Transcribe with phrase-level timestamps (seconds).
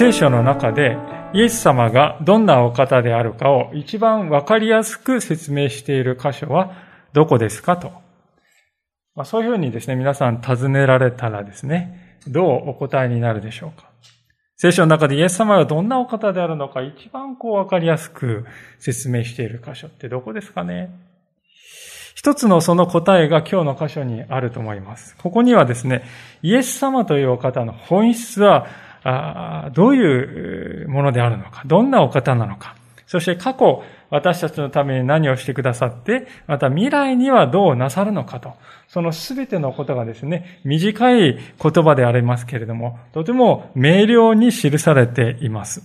[0.00, 0.96] 聖書の中で
[1.34, 6.72] イエス様がどんなお方であるかを一番わかりやすく説明している箇所は
[7.12, 7.92] どこですかと。
[9.14, 13.90] まあ、そういうふうにですね、皆さん尋ねられたらですね、どうお答えになるでしょうか。
[14.56, 18.46] 聖書の中でイエス様がどんなお方であるのか一番こうわかりやすく
[18.78, 20.90] 説明している箇所ってどこですかね
[22.14, 25.14] 一つのその答えが今日の箇所にあると思います。
[25.18, 26.04] ここにはですね、
[26.40, 28.66] イエス様というお方の本質は
[29.72, 38.54] どういうものであるのか、どんなお方なのか、そして過去、私たちのために何をしてくださって、また未来にはどうなさるのかと、
[38.88, 45.82] そのすべてのことがですね、短い言葉でありますけれども、とても明瞭に記されています。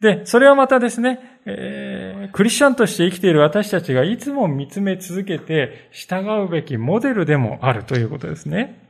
[0.00, 8.89] で、それはまたですね、えー、クリスチャンとして生きている私たちがいつも見つめ続けて従うべきモデルでもあるということですね。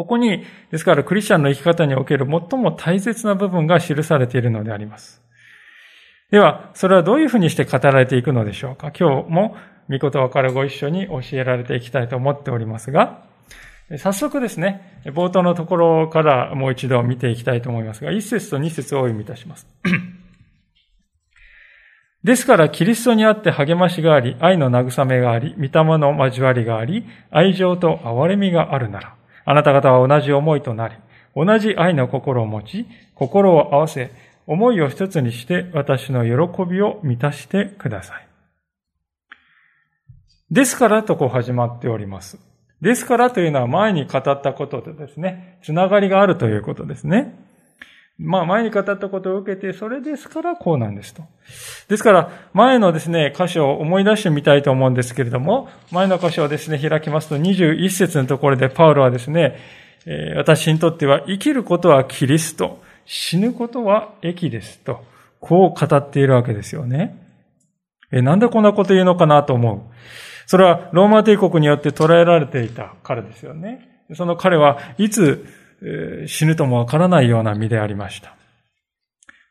[0.00, 5.20] ここに、ですからクリスチャンの生き方における最も大切な部分が記されているのであります。
[6.30, 8.92] では、それはどういうふうにして語られていくのでしょうか？
[8.98, 9.56] 今日も
[9.90, 13.24] 御言葉からご一緒に教えられていきたいと思っておりますが、
[13.98, 19.66] 早速ですね、冒頭のところからもう一度見ていきたいと思いますが、一節と二節をお読みいたします。
[22.24, 30.94] ですから、キリストにあって励ましがあり、愛の慰めがあり、御霊の交わりがあり、愛情と憐れみがあるなら、あなた方は同じ思いとなり、
[31.34, 34.10] 同じ愛の心を持ち、心を合わせ、
[34.46, 38.26] 思いを一つにして私の喜びを満たしてください。
[40.50, 42.38] ですからとこう始まっております。
[42.80, 47.49] ですからというのは前に語ったことでですね、つながりがあるということですね。
[48.22, 51.22] まあ前に語ったことを受けて、それですからこうなんですと。
[51.88, 59.58] ですから、前のですね、箇所を思い出してみたいと思うんですけれども、前の箇所をですね、開きますと21節のところでパウロはですね、
[60.36, 65.02] 私にとっては生きることはキリスト、死ぬことは益ですと、
[65.40, 67.16] こう語っているわけですよね。
[68.12, 69.80] えなんでこんなこと言うのかなと思う。
[70.46, 74.04] それはローマ帝国によって捉えられていた彼ですよね。
[74.14, 75.46] その彼はいつ
[76.26, 78.36] 死ぬともわからないような身でありました。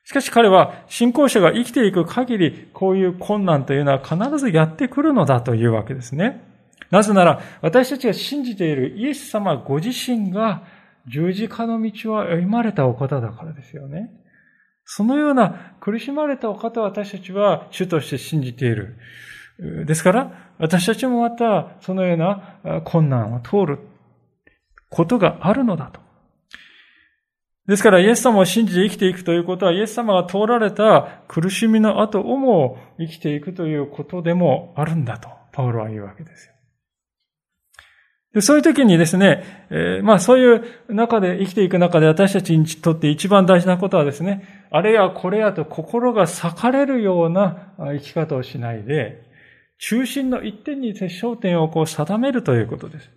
[0.03, 6.44] しかし彼は信仰者が生きていく限りこういう困難というのは必ずやってくるのだというわけですね。
[6.89, 10.63] なぜなら私たちが信じているイエス様ご自身が
[11.07, 14.09] 十字架の道を歩まれたお方だからですよね。
[14.91, 18.97] そのような苦しまれたお方を私たちは主として信じている。
[19.85, 23.79] ですから、私たちもまたそのような困難を通る
[24.89, 26.09] ことがあるのだと。
[27.69, 36.53] ですから、イエス様を信じて生きていくということは、イエス様が通られた苦しみの後をも生きていくということでもあるんだと、パウロは言うわけですよ。
[38.34, 49.30] でそういう時にですね、えー、まあそういう中で、生きていく中で私たちにとって一番大事なことはですね、あれやこれやと心が裂かれるような生き方をしないで、
[49.78, 53.12] 中心の一点に焦点をこう定めるということです。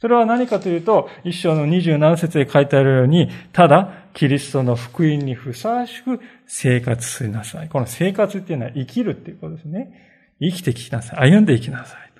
[0.00, 7.68] それは何かというと、一章の二十七節で書いてあるように、ただ、キリストの福音にふさわしく生活しなさい。
[7.68, 10.34] この生活っていうのは生きるっていうことですね。
[10.40, 11.30] 生きてきなさい。
[11.30, 12.12] 歩んでいきなさい。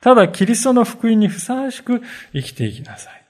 [0.00, 2.00] ただ、キリストの福音にふさわしく
[2.32, 3.24] 生きていきなさい。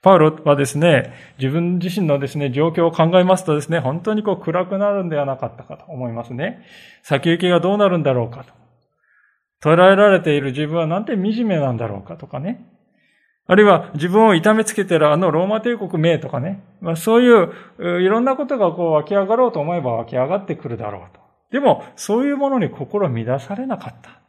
[0.00, 6.64] パウロはですね、自分自身のですね、状況を考えますとですね、本当にこう暗くなるんではなかったかと思いますね。
[7.02, 8.54] 先行きがどうなるんだろうかと。
[9.62, 12.69] 捉えられている自分はなんて惨めなんだろうかとかね。
[13.50, 16.62] あるいは自分を痛めつけてるあのローマ帝国名とかね。
[16.80, 21.20] まあ、そういういろんなことがこう湧き上がろうと思えば湧き上がってくるだろうと。
[21.50, 24.20] でも、そういうものに心乱されなかった。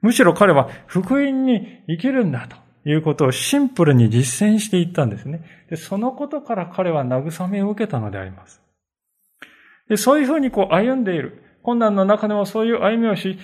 [0.00, 2.56] むしろ彼は福音に生きるんだと
[2.88, 5.44] いうことをシンプルに実践していったんですね。
[5.70, 8.60] でそのことから彼は慰めを受けたのであります。
[9.88, 11.44] でそういうふうにこう歩んでいる。
[11.62, 13.38] 困難の中でもそういう歩みをし、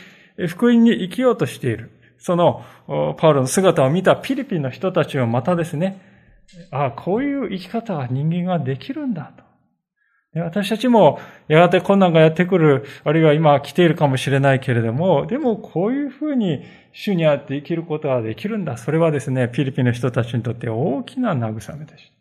[0.49, 1.93] 福音に生きようとしている。
[2.27, 2.65] その、
[3.19, 6.01] パウロの姿を見たピリピンの人たちはまたですね、
[6.73, 9.45] ああ、こういう生き方が人間ができるんだと。
[10.43, 18.77] 私たちもやがて困難がやってくる、あるいは今来ているかもしれないけれども、でもこういうふうに主にあって生きることができるんだ。
[18.77, 22.13] それはですね、ピリピンの人たちにとって大きな慰めでした。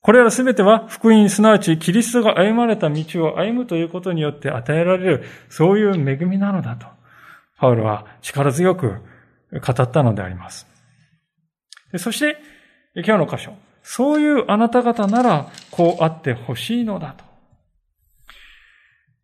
[0.00, 6.86] これらすべては福音、すなわちキリストが歩まれた道を歩むということによって与えられる、そういう恵みなのだと、
[7.58, 8.96] パウロは力強く
[9.52, 10.66] 語ったのであります。
[11.96, 12.38] そして、
[12.94, 13.52] 今日の箇所。
[13.82, 17.24] そういうあなた方なら、こうあってほしいのだと。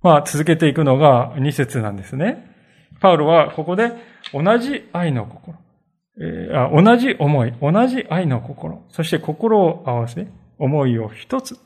[0.02, 2.50] まあ、続けていくのが2節なんですね。
[3.00, 3.92] パウロはここで
[4.32, 5.58] 同じ愛の心、
[6.20, 10.26] えー、同じ思い、同じ愛の心、そして心を合わせ、
[10.58, 11.58] 思いを一つ。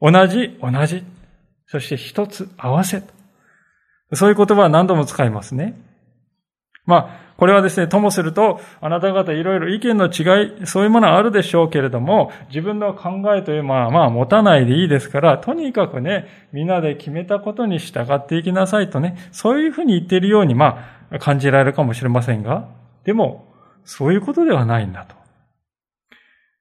[0.00, 1.04] 同じ、同じ。
[1.66, 3.02] そして一つ合わせ。
[4.14, 5.74] そういう言葉は何度も使いますね。
[6.84, 22.68] まあ、これはですね、ともすると、あなた方いろいろ意見の違い、そういうものはあるでしょうけれども、自分の考えというのは、まあ、持たないでいいですから、とにかくね、みんなで決めたことに従っていきなさいとね、そういうふうに言っているように、まあ、感じられるかもしれませんが、
[23.04, 23.46] でも、
[23.84, 25.14] そういうことではないんだと。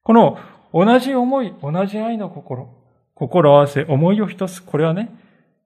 [0.03, 0.39] この、
[0.73, 2.69] 同じ思い、同じ愛の心、
[3.13, 5.11] 心合わせ、思いを一つ、これはね、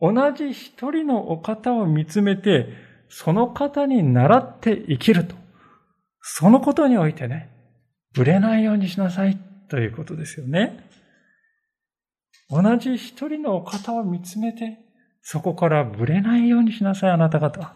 [0.01, 2.67] 同じ一人のお方を見つめて、
[3.09, 5.35] その方に倣って生きると。
[6.21, 7.49] そのことにおいてね、
[8.13, 9.37] ぶれないようにしなさい
[9.69, 10.89] ということですよね。
[12.49, 14.79] 同じ一人のお方を見つめて、
[15.21, 17.73] そこからぶれないようにしなさい、あなた方。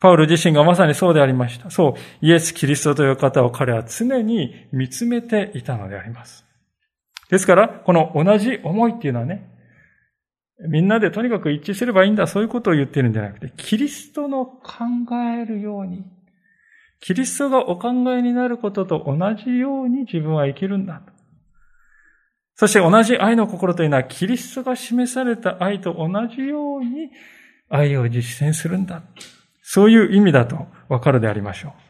[0.00, 1.70] パウル自身がまさにそうでありました。
[1.70, 6.43] そう、イエス・キリストという方を彼は常に見つめていたのであります。
[7.30, 9.50] ですから、この同じ思いっていうのはね、
[10.68, 14.62] みんなでとにかく一致すればいいんだ、そういうことを言ってるんじゃなくて、キリストの考
[15.38, 16.04] えるように、
[17.00, 21.12] キリストがお考えになることと同じように自分は生きるんだと。
[22.56, 27.10] そして同じ愛の心というのは、キリストが示された愛と同じように
[27.68, 29.02] 愛を実践するんだ。
[29.62, 31.83] そういう意味だとわかるでありましょう。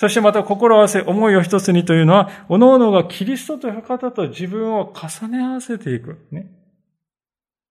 [0.00, 6.18] そしてまた心合わせ、思いを一つにというのは、各々がキリストという方と自分を重ね合わせていく。
[6.30, 6.46] ね、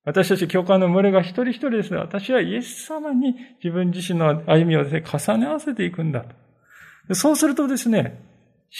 [0.03, 3.33] 私たち教会の群れが一人一人ですが、私はイエス様に
[3.63, 6.25] 自分自身の歩みをですね、重ね合わせていくんだ
[7.07, 7.15] と。
[7.15, 8.21] そうするとですね、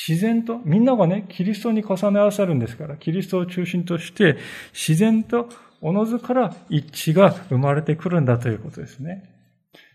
[0.08, 4.36] 自然と、みんながね、キリストに重ね合わせるんですから、キリストを中心として、
[4.74, 5.48] 自然と、
[5.80, 9.37] おのずから一致が生まれてくるんだということですね。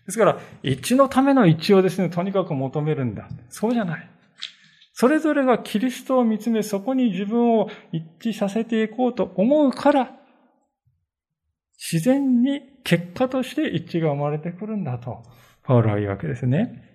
[0.05, 3.29] ですから、一致のための一致をですね、とにかく求めるんだ。
[3.49, 4.09] そうじゃない。
[4.93, 10.11] それぞれがキリストを見つめ、そこに自分を一致させていこうと思うから、
[11.91, 15.23] 自然に結果として一致が生まれてくるんだと、
[15.63, 16.92] パウロは言うわけですね。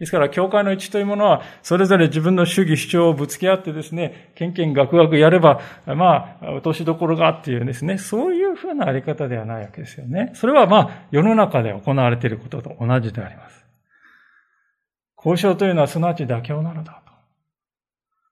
[0.00, 10.32] ですから、教会の一致というものは、それぞれ自分の主義主張をぶつけ合ってですね、けんけんがくがくやれば、まあ、落としどころがっていうですね、そういうふうなあり方ではないわけですよね。
[10.34, 13.66] それはまあ、世の中で行われていることと同じであります。
[15.18, 17.12] 交渉というのはすなわち妥協なのだと。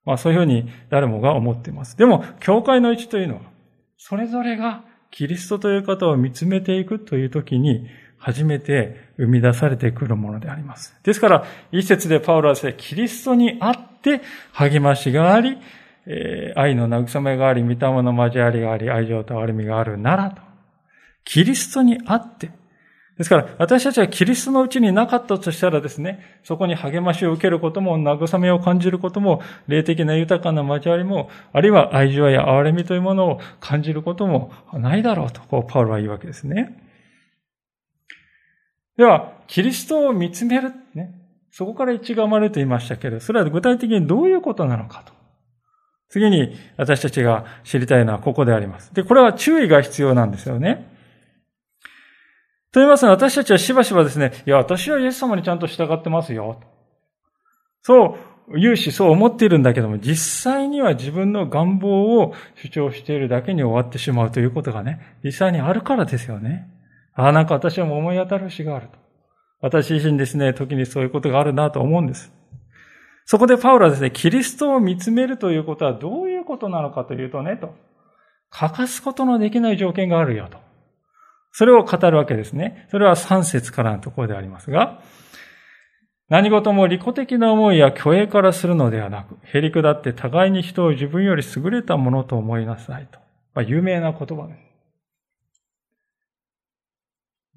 [0.07, 1.99] まあ、そういうふうに誰もが思っています。
[1.99, 3.43] でも、教会の一致というのは、
[3.99, 7.87] それぞれがキリストという方を見つめていくというときに、
[8.19, 10.95] 初めて生み出されてくるものであります。
[11.03, 14.21] ですから、一節でパウロはですね、キリストにあって
[14.53, 15.59] 励ましがあり、
[16.07, 20.43] え、愛の慰めがあり、御霊の交わりがあり、愛情と歩みがあるならと。
[21.25, 22.51] キリストにあって。
[23.19, 36.88] ですから、私たちはキリストのうちになかったとしたらですね、そこに励ましを受けることも、慰めを感じることも、霊的な豊かな交わりも、あるいは愛情や憐れみというものを感じることもないだろうと、こう、パウロは言うわけですね。
[38.99, 40.73] では、キリストを見つめる。
[40.95, 41.15] ね。
[41.53, 45.13] そこから一が生まれると言いましたけど、それは具体的にどういうことなのかと。
[46.09, 48.93] 次に私たちが知りたいのはここであります。
[48.95, 50.91] で、これは注意が必要なんですよね。
[52.73, 56.61] と言いますのは、私たちはしばしばですね、いや、私はイエス様にちゃんと従ってますよ。
[57.83, 58.17] そ
[58.51, 66.69] う言うし、そう思っているんだけども、実際には自分の願望を主張しているだけに終わってしまうということがね、実際にあるからですよね。
[67.19, 68.99] ああ、なんか私は思い当たる節があると。
[69.61, 72.33] 私自身ですね、時にそういうことがあるなと思うんです。
[73.25, 77.75] そこでパウロはですね、キリストを見つめるということはどういうことなのかというとね、と。
[78.51, 80.59] 欠かすことのできない条件があるよと。
[81.51, 82.87] それを語るわけですね。
[82.93, 85.03] それは3節からのところでありますが、
[86.29, 93.19] 何事も利己的な思いや虚栄からするのではなく、へりくだって互いに人を自分より優れたものと思いなさいと。
[93.55, 94.68] まあ、有名な言葉です。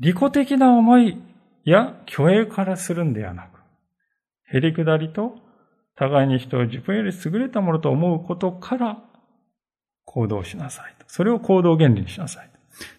[0.01, 1.22] 利己的な思い
[1.63, 3.60] や虚栄からするんではなく、
[4.51, 5.36] へりくだりと
[5.96, 8.98] 互いに人を自分より優れたものと思うことから
[10.05, 10.96] 行動しなさい。
[11.05, 12.50] それを行動原理にしなさい。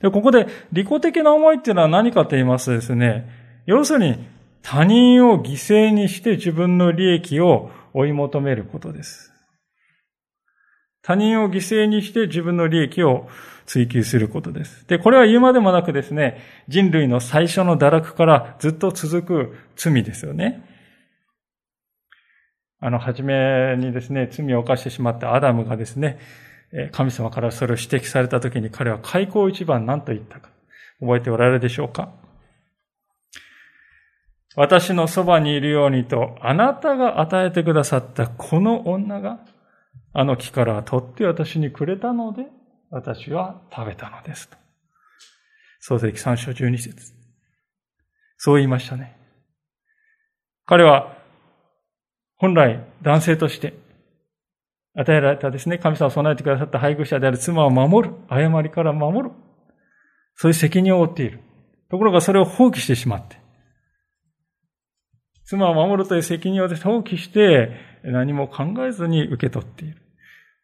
[0.00, 3.28] で、ここで利己的な思いっていうのは何かと言いますとですね、
[3.66, 4.24] 要するに
[4.62, 9.32] 他人を犠牲にして自分の利益を追い求めることです。
[11.02, 13.28] 他人を犠牲にして自分の利益を
[13.66, 14.86] 追求することです。
[14.88, 20.68] で、これは言うまでもなくですね、人類の最初の堕落からずっと続く罪ですよね。
[22.80, 26.18] あの、初めにですね、罪を犯してしまったアダムがですね、
[26.90, 30.48] 神様からそれを指摘されたときに彼は開口一番何と言ったか、
[31.00, 32.12] 覚えておられるでしょうか？
[34.56, 39.40] 私のそばにいるようにと、あなたが与えてくださったこの女が、
[40.12, 42.46] あの木から取って私にくれたので、
[42.92, 44.56] 私は食べたのですと。
[45.80, 47.14] 創世記3章12節
[48.36, 49.16] そう言いましたね。
[50.66, 51.16] 彼は、
[52.36, 53.72] 本来男性として
[54.94, 59.34] 与えられたですね、神様を備えてくださった配偶者である妻を守る、誤りから守る。
[60.34, 61.40] そういう責任を負っている。
[61.90, 63.38] ところがそれを放棄してしまって、
[65.44, 67.70] 妻を守るという責任を放棄して、
[68.04, 70.02] 何も考えずに受け取っている。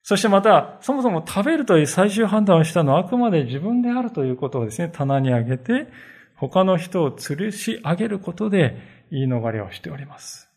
[0.09, 5.87] そしてまた、そもそも食べるという最終判断をしたのはあくまで自分であるということをですね、棚に上げて、
[6.35, 8.79] 他の人を吊るし上げることで
[9.11, 10.49] 言い逃れをしております。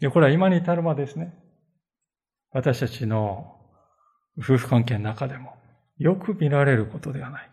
[0.00, 1.32] で、これは今に至るまでですね、
[2.50, 3.54] 私たちの
[4.36, 5.54] 夫婦関係の中でも
[5.98, 7.48] よく見られることではない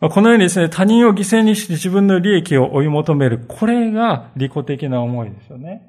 [0.00, 0.08] か。
[0.08, 3.44] このようにですね、他人を犠牲にして自分の利益を追い求める。
[3.48, 5.82] これが利己的な思いですよね。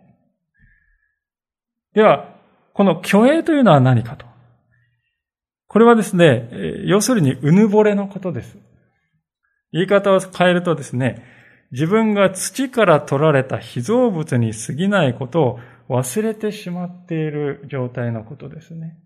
[1.93, 2.40] では、
[2.73, 4.25] この虚栄というのは何かと。
[5.67, 6.49] これはですね、
[6.85, 8.57] 要するにうぬぼれのことです。
[9.71, 11.23] 言い方を変えるとですね、
[11.71, 15.59] 自分が土から取られた被造物に過ぎないことを
[15.89, 18.97] 忘れてしまっている状態のことですね。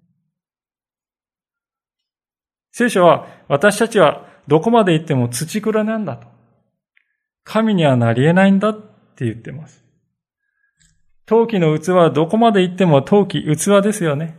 [2.71, 6.27] 聖書は私たちはどこまで行っても土蔵なんだと。
[7.43, 8.73] 神にはなり得ないんだっ
[9.15, 9.84] て言ってます。
[11.25, 14.37] 陶器の器はどこまで行っても陶器、器ですよね。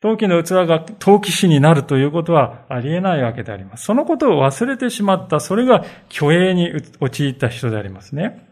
[0.00, 3.84] 陶器の器が陶器師になるということはありえないわけであります。
[3.84, 8.46] そのことを忘れてしまった、それが虚栄に陥った人でありますね。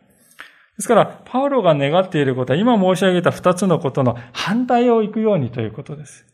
[0.76, 6.24] ですから、パウロが願っていることは、今申し上げた二つのことの反対を行くようにということです。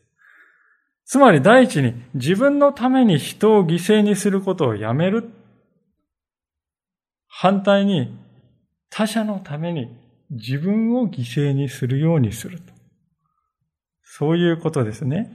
[1.05, 5.29] つまり第一に自分のために人を犠牲にすることをやめる。
[7.27, 8.17] 反対に
[8.89, 9.98] 他者のために
[10.29, 12.73] 自分を犠牲にするようにすると。
[14.03, 15.31] そういうことですね。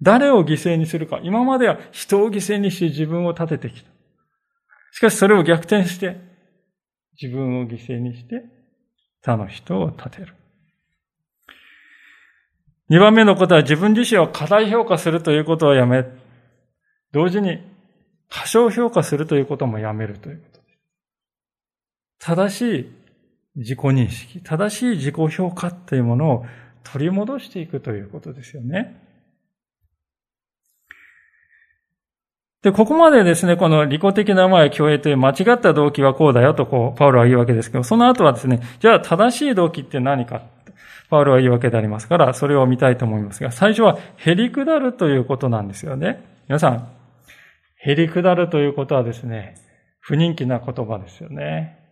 [0.00, 1.20] 誰を犠牲にするか。
[1.22, 3.90] 今までは人を犠牲にして自分を立ててきた。
[4.92, 6.16] しかしそれを逆転して、
[7.20, 8.44] 自分を犠牲にして
[9.22, 10.34] 他の人を立てる。
[12.88, 16.06] 二番目のことは自分自身を過大評価するということをやめ、
[17.12, 17.58] 同時に
[18.28, 20.78] 過小評価するということもやめるということです。
[22.18, 22.97] 正しい
[23.58, 26.46] 自己認識、正しい自己評価というものを
[26.84, 28.96] 取り戻していくということですよね。
[32.62, 40.42] で、ここまでですね、この利己的な前共栄という間違った動機はこうだよと、こう、パウロは言うわけですけど、その後はですね、じゃあ正しい動機って何か
[41.10, 46.22] パウロは言うわけでありますから、それを見たいと思いますが、最初はへり下るということなんですよね。
[46.48, 46.88] 皆さん、
[47.76, 49.54] へり下るということはですね、
[50.00, 51.87] 不人気な言葉ですよね。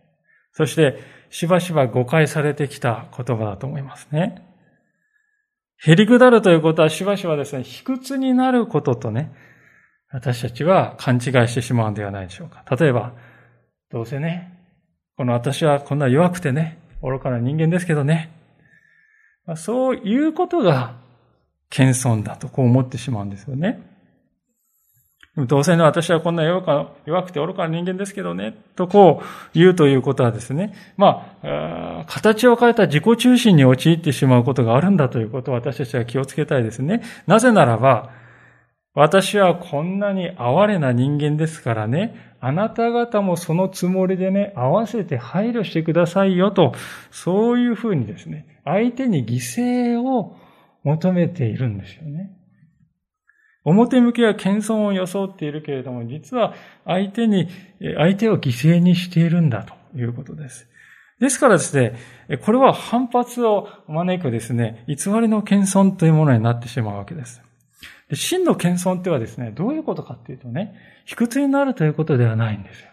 [0.57, 0.97] そして、
[1.29, 4.41] しばしば誤解されてきた言葉だと思いますね。
[5.85, 9.31] へり下るということはしばしばですね、卑屈になることとね、
[10.09, 12.63] 私たちは勘違いしてしまうんではないでしょうか。
[12.75, 13.13] 例えば、
[13.91, 14.51] どうせね、
[15.15, 18.31] この私はこんな弱くてね、愚かな人間ですけどね、
[19.57, 20.95] そういうことが
[21.69, 23.79] 謙遜だとこう思ってしまうんですよね。
[25.45, 37.03] どうせの私はこんな弱くて愚かな人間ですけどね、とこう言うということはですね、まあ、形を変えた自己中心に陥ってしまうことがあるんだということを私たちは気をつけたいですね。
[37.27, 38.09] なぜならば、
[38.95, 46.73] 私はこんなに哀れな人間ですからね、あなた方もそのつもりでね、合わせて配慮してくださいよと、
[47.11, 50.35] そういうふうにですね、相手に犠牲を
[50.83, 52.31] 求めているんですよね。
[53.69, 56.53] 表向きは謙遜を装っているけれども、実は
[56.85, 57.49] 相手に、
[57.97, 60.69] 相手を犠牲にしているんだということです。
[61.19, 61.97] ですからですね、
[62.45, 67.41] これは反発を招くですね、偽りの謙遜というものになってしまうわけです。
[68.13, 72.87] 真の謙遜ってはですね、どういうことかっていうとね、卑屈になるということではないんですよ。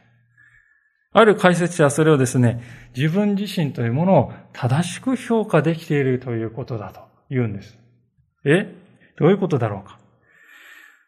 [1.12, 2.60] ある解説者はそれをですね、
[2.96, 7.78] 自分自身というものを正しく評価できているということだと言うんです。
[8.44, 8.74] え？
[9.16, 10.00] どういうことだろうか？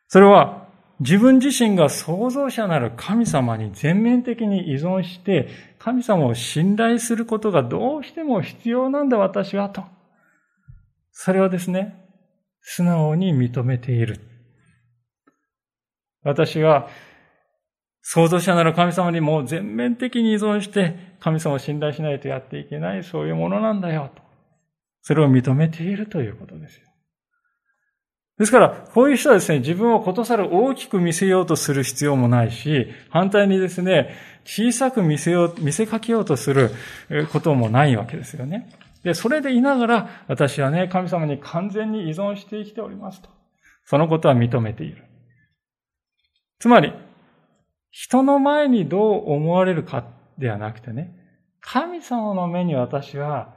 [0.09, 0.67] それは、
[1.01, 5.49] 自分自身が創造者なる神様に全面的に依存して、
[5.79, 9.85] 神様を信頼することがどうしても必要なんだ私はと。
[11.13, 12.03] それをですね、
[12.63, 14.21] 素直に認めている。
[16.23, 16.89] 私は
[18.03, 24.23] 創造者なる神様にも全面的に依存して神様を信頼しないとやっていけないそういうものなんだよと。
[25.03, 26.81] それを認めているということです。
[28.39, 34.15] ですから、こういう人はですね、自分をことさら大きく見せようとする必要もないし、反対にですね、
[34.45, 36.71] 小さく見せよう、見せかけようとする
[37.33, 38.71] こともないわけですよね。
[39.03, 43.31] で、それでいながら、私はね、神様に完全に依存して生きておりますと。
[43.85, 45.05] そのことは認めている。
[46.59, 46.93] つまり、
[47.91, 50.05] 人の前にどう思われるか
[50.37, 51.15] ではなくてね、
[51.61, 53.56] 神様の目に私は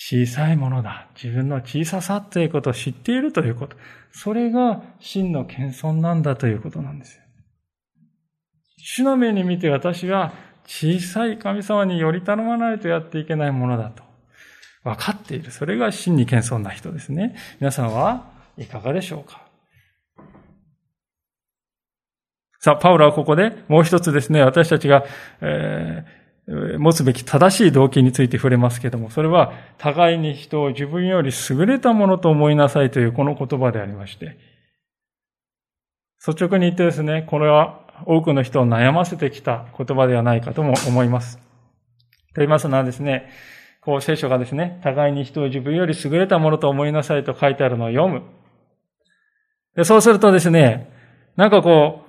[0.00, 1.08] 小さいものだ。
[1.20, 3.76] 自分の小ささということを知っているということ。
[4.12, 7.22] それが真の謙遜なんだということなんですよ。
[8.76, 10.32] 主の目に見て私は
[10.66, 14.04] 小さい神様により頼まないとやっていけないものだと。
[14.84, 15.50] 分かっている。
[15.50, 17.34] それが真に謙遜な人ですね。
[17.58, 19.42] 皆さんはいかがでしょうか
[22.60, 25.04] さあ、パウロはここでもう一つですね、私たちが、
[25.40, 26.27] えー
[26.78, 34.38] 持つべき正しい動機について触れますけども、それは互いに人を自分より優れたものと思いなさいというこの言葉でありまして、
[36.26, 41.36] 率直に言ってですね、これは多くの人を悩ませてきた言葉ではないかとも思います。
[41.36, 41.42] と
[42.36, 43.28] 言いますのはですね、
[43.82, 48.22] こう聖書がですね、互いに人を自分より優れたものと思いなさいと書いてあるのを読む。
[49.76, 50.90] でそうするとですね、
[51.36, 52.04] なんかこ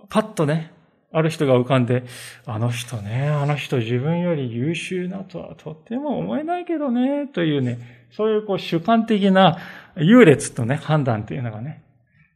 [0.00, 0.72] う、パッとね、
[1.10, 2.04] ある人が浮かんで、
[2.44, 9.58] あの人ね、あの人自分より優秀なとはとっても思えないけどね、というね、そういうこう主観的な
[9.96, 11.82] 優劣とね、判断というのがね、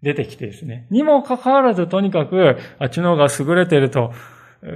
[0.02, 0.86] 出てきてですね。
[0.90, 4.12] にもかかわらずとにかく、あっちの方が優れていると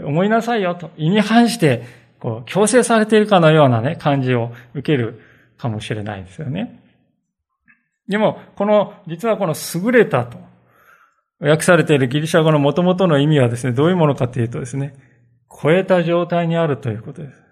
[0.04, 1.84] 思いなさいよと、意に反して、
[2.20, 5.20] こう、強制されているかのようなね、感じを受ける
[5.56, 6.80] かもしれないですよね。
[8.08, 10.38] でも、この、実はこの優れたと
[11.38, 14.94] 訳されているギリシャ語の元々の意味はですね、どういうものかというとですね、
[15.62, 17.42] 超えた状態にあるということです。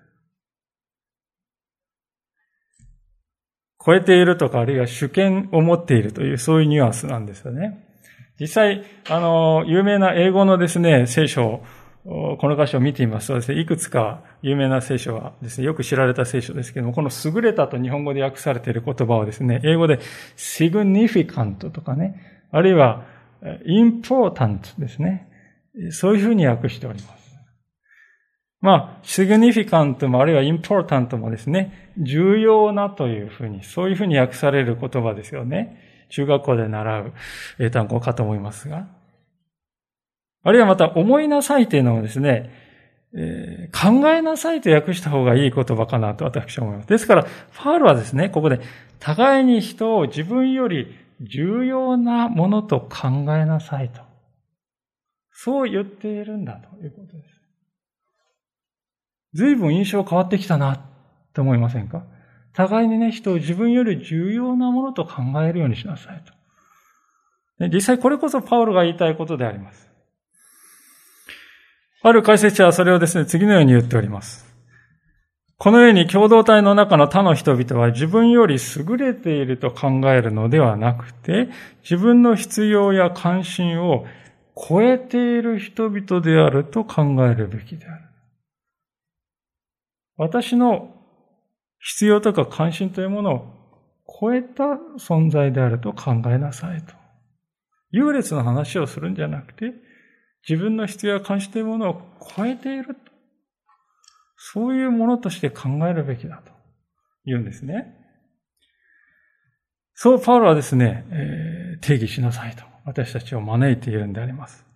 [3.85, 7.87] 超えているとか、あるいは主権を持っているという、そういうニュアンスなんですよね。
[8.41, 11.65] 実際、あの、有名な英語のですね、聖書を
[12.05, 19.99] この箇所を見てみますとですね、いくつか有名な聖書はですね、よく知られた聖書ですけども、この優れたと日本語で訳されている言葉をですね、英語で
[20.37, 23.05] significant とかね、あるいは
[23.67, 25.29] important ですね。
[25.91, 27.25] そういうふうに訳しております。
[28.61, 36.07] まあ、significant もあるいは important もですね、重要なというふうに、そういうふうに訳される言葉ですよね。
[36.09, 37.13] 中学校で習う
[37.59, 38.87] 英単語かと思いますが。
[40.45, 42.51] あるいはまた、思いなさいというのをですね、
[43.15, 46.89] えー、考えなさいと訳した方がいい言葉かなと私は思います。
[46.89, 48.61] ですから、ファールはですね、ここで、
[48.99, 54.01] 互いに人を自分より重要なものと考えなさいと。
[55.33, 57.41] そう言っているんだということです。
[59.35, 60.81] 随分印象変わってきたなっ
[61.35, 62.05] て思いませんか？
[62.53, 66.23] 互いにね、人を自分より重要なものと考えるようにしなさい
[67.59, 67.69] と。
[67.69, 69.91] 実際これこそパウロが言いたいことであります。
[72.03, 74.54] ある解説者はそれをですね、次のように言っております。
[75.57, 81.49] このように共同体の中の他の人々は自分より優れていると考えるのではなくて、
[81.83, 84.05] 自分の必要や関心を
[84.57, 88.05] 超えている人々であると考えるべきである。
[90.17, 90.95] 私の
[91.79, 93.55] 必要とか関心というものを
[94.21, 94.65] 超えた
[94.99, 96.95] 存在であると考えなさいと。
[97.91, 99.73] 優劣の話をするんじゃなくて、
[100.49, 102.03] 自分の必要や関心というものを
[102.37, 102.97] 超えている。
[104.47, 106.53] そういうものとして考えるべきだと
[107.25, 107.95] 言うんですね。
[109.95, 114.67] そう、パウロはですね、えー、定義しなさいと私たちを招いているんであります。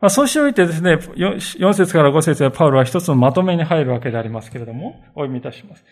[0.00, 5.84] まあ、そうしておいてですね、4節から5節でパウロは一つのまとめに入るわけでありますけれども、お読みいたします。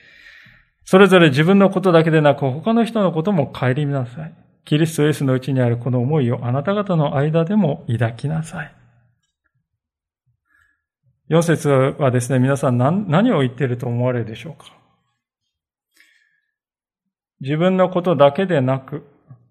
[0.84, 4.34] それぞれ自分のことだけでなく他の人のことも顧みなさい。
[4.64, 8.81] キリストイエスのうちにあるこの思いをあなた方の間でも抱きなさい。
[11.32, 14.70] 4節はですね、皆さん何何を言っていると思われるでしょうか？
[17.40, 19.02] 自分のことだけでなく、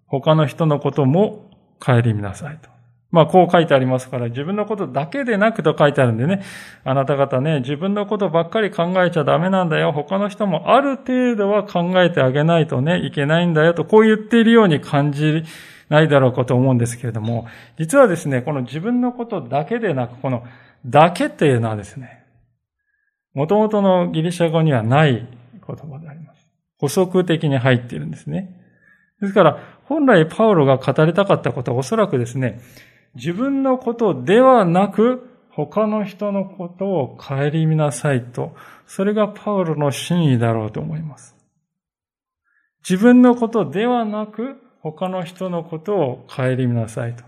[0.06, 2.70] 他の人のことも顧みなさいと。
[3.10, 6.44] まあ、こう書いてありますから、自分のことだけでなくと書いてあるんでね、
[6.84, 9.90] あなた方ね、自分のことばっかり考えちゃダメなんだよ。
[9.90, 15.42] 他の人もある程度は考えてあげないとね、いけないんだよと、こう言っているように感じ
[15.88, 20.44] ないだろうかと思うんですけれども、実はですね、この自分のことだけでなく、この
[20.86, 22.24] だけっていうのはですね、
[23.34, 26.46] 元々のギリシャ語にはない言葉であります。
[26.78, 28.60] 補足的に入っているんですね。
[29.20, 32.60] ですから、本来パウロが語りたかったことはおそらくですね、
[33.14, 41.36] 自分のことではなく、他の人のことを顧みなさいと、それがパウロの真意だろうと思います。
[42.88, 47.24] 自分のことではなく、他の人のことを顧みなさいと。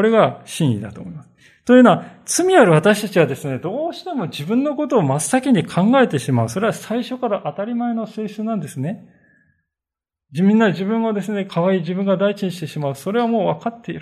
[0.00, 1.28] これが真意だと思います。
[1.66, 6.48] というのは、罪ある私たちはですね、どうしても自分のことを真っ先に考えてしまう。
[6.48, 9.06] それは最初から当たり前の性質なんですね。
[10.32, 12.94] みんな自分をですね、可愛い自分が第一にしてしまう。
[12.94, 14.00] それはもう分かっている。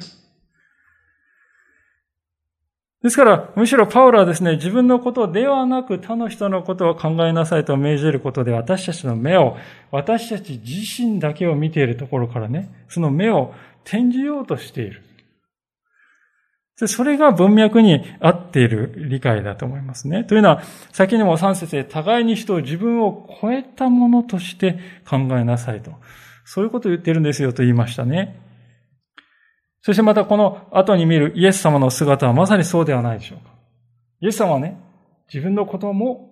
[3.03, 9.57] ですから、むしろパウロはですね、自分のことではなく他の人のことを考えなさいと命じることで、私たちの目を、
[9.91, 13.53] 私たち自身だけを見ているところからね、その目を
[13.85, 15.03] 転じようとしている。
[16.87, 20.23] それが文脈に合っている理解だと思いますね。
[20.23, 20.63] というのは、
[20.93, 25.93] 先にも3節で互いに人を自分を超えたものとして考えなさいと。
[26.45, 28.41] そういうことを言ってるんですよと言いましたね。
[29.81, 33.53] そしてまたこの後に見るイエス様の姿はまさにそうではないでしょうか。
[34.21, 34.79] イエス様はね、
[35.33, 36.31] 自分のことも、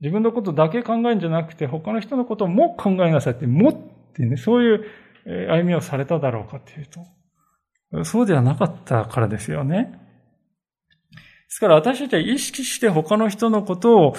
[0.00, 3.74] 自分のことだけ考えるんじゃなくて、他の人のことも考えなさいって、もっ
[4.14, 4.84] てね、そういう
[5.50, 7.00] 歩みをされただろうかというと、
[8.04, 9.92] そうではなかったからですよね。
[11.12, 14.12] ですから私たちは意識して他の人のことを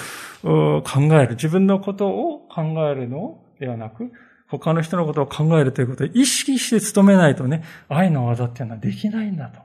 [0.43, 4.11] 考える、自分のことを考えるのではなく、
[4.49, 9.61] 他の人のことを考えるということを意識して努めないとね、愛の技っていうのはできないんだと。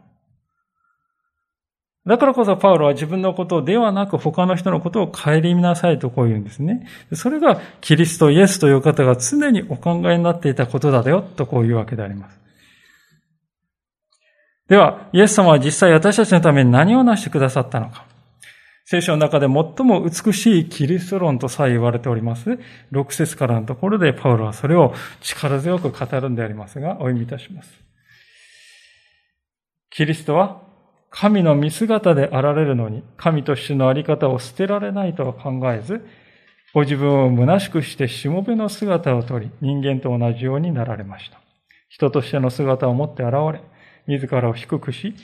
[2.07, 6.87] だからこそパウロは自分のことではなく他の人のことを顧みなさいとこう言うんですね。
[7.15, 12.46] それがキリストイエスという方が常にお考えになっていたことだよとこういうわけであります。
[14.69, 18.05] では、イエス様は実際私たちのために何をなしてくださったのか。
[18.85, 22.59] 聖書の中で最も美しいキリスト論とさえ言われております。
[22.93, 27.71] 6節からのところでパウロはそれを力強く語るんでありますが、お読みいたします。
[29.91, 30.63] キリストは
[31.11, 36.07] 神の見姿であられるのに、神としてのあり方を捨てられないとは考えず、
[36.75, 41.41] ご自分を虚しくしてしもべの姿をとり、人間と同じようになられました。
[41.89, 43.61] 人としての姿を持って現れ、
[44.07, 45.15] 自らを低くし、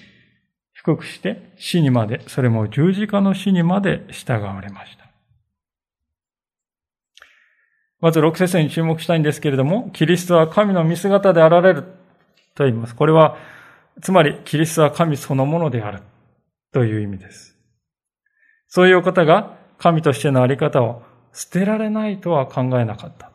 [0.75, 5.03] 低くして死にまで、それも十字架の死にまで従われました。
[8.01, 11.83] まず6節に注目したいんですけれども、キリストは神の見姿であられる
[12.55, 12.97] と言います。
[12.97, 13.37] これは、
[14.01, 16.03] つまりキリストは神そのものである
[16.73, 17.57] という意味です。
[18.67, 23.32] そういう方が神としてのあり方を捨てられないとは考えなかった。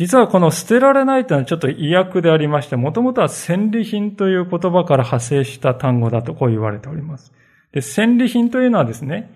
[0.00, 7.34] 実はこの捨てられないというのはちょっと意訳でありまして、もともとは戦利品という言葉から派生した単語だとこう言われております。
[7.74, 9.30] で、戦利品というのはですね、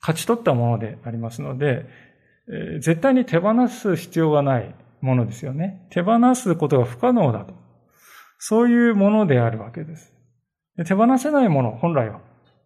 [0.00, 1.86] 勝ち取ったものでありますので、
[2.48, 5.86] え、絶対に手放す必要がないものですよね。
[5.90, 7.54] 手放すことが不可能だと。
[8.38, 10.12] そういうものであるわけです。
[10.76, 12.18] で手放せないもの、本来は。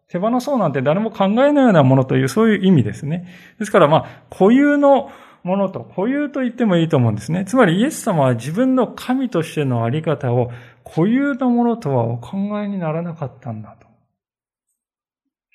[0.09, 3.29] 手放そうなんて誰も考えないようなものという、そういう意味ですね。
[3.59, 5.11] ですからまあ、固有の
[5.43, 7.45] ものと固有と言ってもいいと思うんですね。
[7.45, 10.51] つまりイエス様は自分の神としてのあり方を
[10.85, 13.87] 固有のものとはお考えにならなかったんだと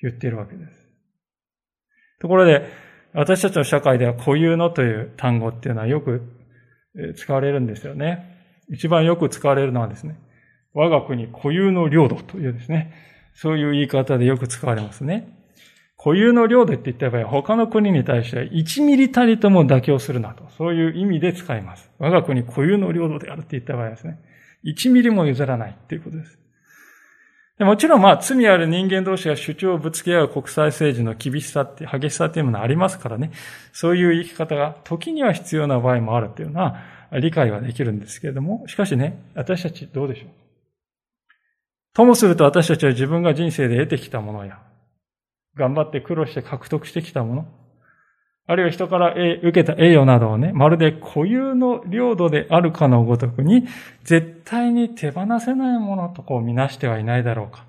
[0.02, 0.72] 言っているわけです。
[2.20, 2.66] ところで、
[3.12, 6.22] 私たちの社会では固有のという単語っていうのはよく
[7.16, 8.34] 使われるんですよね。
[8.70, 10.18] 一番よく使われるのはですね、
[10.72, 12.92] 我が国固有の領土というですね、
[13.34, 15.43] そういう言い方でよく使われますね。
[16.04, 20.44] 固有の領土って言った場合、他の国に対しては1ミリたりとも妥協するなと。
[20.58, 21.90] そういう意味で使います。
[21.98, 24.20] 我が国固有の領土であるって言った場合ですね。
[24.66, 26.38] 1ミリも譲らないっていうことです。
[27.56, 33.30] でもちろんまあ罪ある人間同士が主張をぶつけ合う国際政治の厳しさって、激しさっていうものはありますからね。
[33.72, 40.28] そういう生き方が時には必要な場合もあるっていうのは理解はできるんですけれども、しかしね、私たちどうでしょう
[41.94, 44.58] ともすると私たちは自分が人生で得てきたものや、
[45.56, 47.46] 頑張って苦労して獲得してきたもの、
[48.46, 53.66] あるいは人から受けた栄誉などをね、まるで固有の領土であるかのごとくに、
[54.02, 57.64] 絶対に手放せないものとこう見なしてはいないだろうか。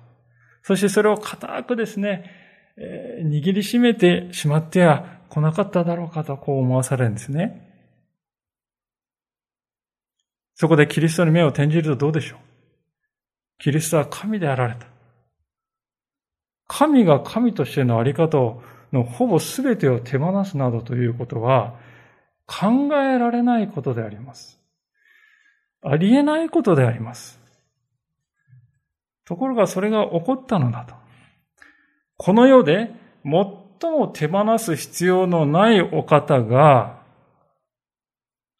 [0.62, 2.30] そしてそれを固くですね、
[2.76, 7.62] えー、握りしめてしまっては来なかっただろうかとこう思わされるんですね。
[10.54, 12.38] そこでキリストに目を転じるとどうでしょう？
[13.58, 14.86] キリストは神であられた。
[16.66, 18.60] 神が神としてのあり方
[18.92, 21.74] のほぼ全てを手放すなどということは、
[22.46, 24.60] 考えられないことであります。
[25.82, 27.40] ありえないことであります。
[29.24, 30.94] ところがそれが起こったのだと。
[32.16, 32.90] この世で
[33.24, 37.02] 最も手放す必要のないお方が、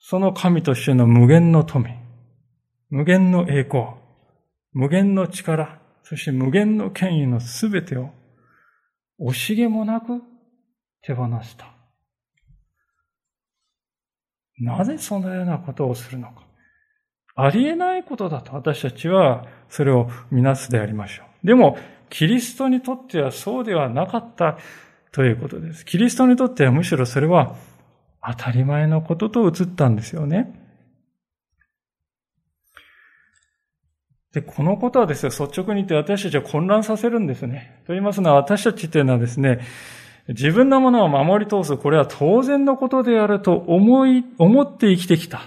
[0.01, 1.89] その神としての無限の富、
[2.91, 3.87] 無限の栄光、
[4.73, 8.11] 無限の力、そして無限の権威のすべてを
[9.21, 10.23] 惜しげもなく
[11.03, 11.67] 手放した。
[14.61, 16.47] なぜそのようなことをするのか。
[17.35, 21.47] ありえないことだと私たちはそれをみなすでありましょう。
[21.47, 21.77] でも、
[22.09, 24.59] キリストにとってはそうではなかった
[25.11, 25.85] ということです。
[25.85, 27.57] キリストにとってはむしろそれは
[28.25, 30.66] 当たり前のことと映ったんですよね。
[34.37, 37.81] で、このことはですね、率直に言って私たちは混乱させるんですね。
[37.87, 39.61] と言いますのは私たちというのはですね、
[40.29, 45.41] 自分のものを守り通す、これは当然のことであると思い、思って生きてきた。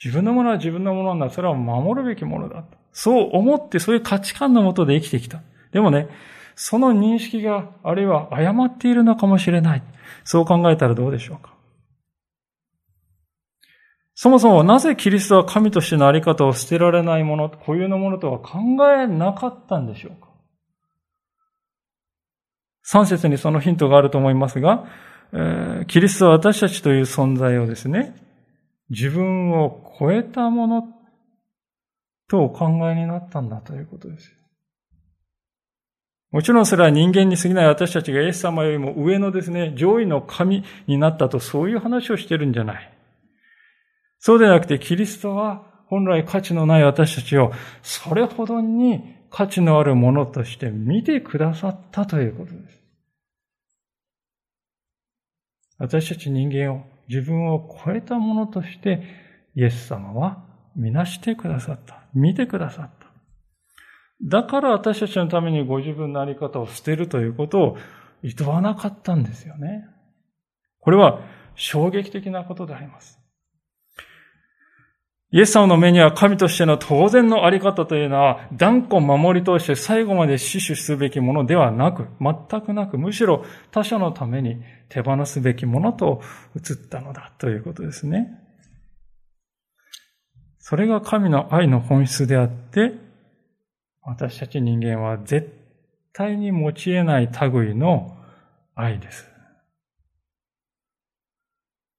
[0.00, 1.34] 自分のものは自分のものなんだ。
[1.34, 2.62] それは守るべきものだ。
[2.92, 5.42] そう思って、そういう価値観のもとで生きてきた。
[5.72, 6.06] でもね、
[6.54, 9.82] その認識が、あるいは誤っているのかもしれない。
[10.22, 11.54] そう考えたらどうでしょうか。
[14.22, 18.58] そもそもなぜキリストは神としてのあり方を捨てられないもの、固有のものとは考
[18.92, 20.28] えなかったんでしょうか？
[22.82, 24.84] 三節にそのヒントがあると思いますが、
[25.32, 28.14] えー、キリストは私たちという存在をですね、
[28.90, 30.82] 自分を超えたもの
[32.28, 34.36] とお考えになったんだということです。
[36.30, 42.99] もちろんそれは人間に過ぎない私たちがイエス様よりも上のですね、上位の神になったとそういう話をしてるんじゃない。
[44.20, 47.52] そうでなくてキリストは本来価値のない私たちを
[47.82, 52.80] それほどに価値のあるものとして見てくださったということです。
[55.78, 59.02] 私たち人間を自分を超えたものとして
[59.56, 60.44] イエス様は
[60.76, 62.04] みなしてくださった。
[62.14, 63.06] 見てくださった。
[64.22, 67.78] だから私たちのためにご自分のあり方を捨てるということを
[68.22, 69.86] 厭わなかったんですよね。
[70.80, 71.20] これは
[71.54, 73.19] 衝撃的なことであります。
[75.32, 86.20] イエス様の目には神としての当然のあり方というのは断固守り通して最後まで死守すべきものではなく、全くなく、むしろ他者のために手放すべきものと
[86.56, 88.26] 映ったのだということですね。
[90.58, 92.92] それが神の愛の本質であって、
[94.02, 95.48] 私たち人間は絶
[96.12, 98.16] 対に持ち得ない類の
[98.74, 99.29] 愛です。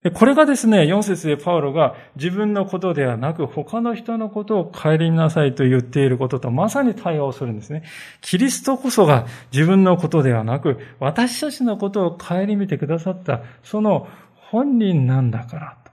[0.09, 7.83] これがですね、4節でパウロが自分のことではなく他の人のことを顧みなさいと言っていることとまさに対応するんですね。
[8.19, 15.91] キリストこそが自分のことではなく私たちのことを顧みてくださったその本人なんだからと。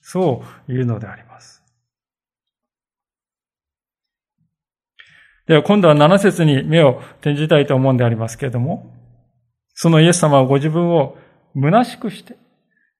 [0.00, 1.64] そういうのであります。
[5.48, 8.94] では今度は7節に目を転じたいと思うんでありますけれども、
[9.74, 11.16] そのイエス様はご自分を
[11.54, 12.36] 虚しくして、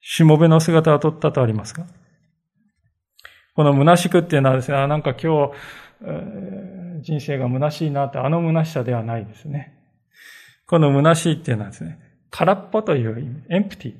[0.00, 1.86] しもべの姿を取ったとありますが、
[3.54, 5.52] この虚しくっていうのはですね、なんか今日、
[7.02, 9.74] 人生が虚しいなって、あの虚しさではないですね。
[10.66, 11.98] この虚しいっていうのはですね、
[12.30, 13.94] 空っぽという意味、エンプティ。